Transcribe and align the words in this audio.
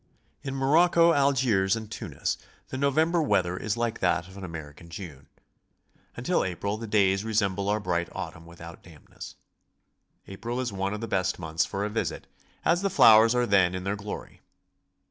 In 0.41 0.55
Morocco, 0.55 1.13
Algiers 1.13 1.75
and 1.75 1.91
Tunis 1.91 2.39
the 2.69 2.77
November 2.79 3.21
weather 3.21 3.55
is 3.55 3.77
like 3.77 3.99
that 3.99 4.27
of 4.27 4.35
an 4.35 4.43
American 4.43 4.89
June. 4.89 5.27
Until 6.17 6.43
April 6.43 6.75
the 6.75 6.87
days 6.87 7.23
re 7.23 7.35
semble 7.35 7.69
our 7.69 7.79
bright 7.79 8.09
autumn 8.11 8.47
without 8.47 8.81
dampness. 8.81 9.35
April 10.25 10.59
is 10.59 10.73
one 10.73 10.95
of 10.95 11.01
the 11.01 11.07
best 11.07 11.37
months 11.37 11.65
for 11.65 11.85
a 11.85 11.89
visit, 11.91 12.25
as 12.65 12.81
the 12.81 12.89
flowers 12.89 13.35
are 13.35 13.45
then 13.45 13.75
in 13.75 13.83
their 13.83 13.95
glory. 13.95 14.41